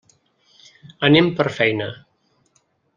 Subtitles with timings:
[1.09, 1.91] Anem per feina.